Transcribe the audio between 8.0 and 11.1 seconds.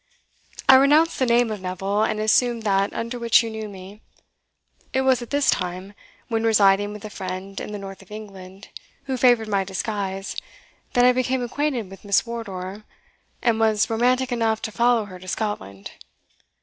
of England who favoured my disguise, that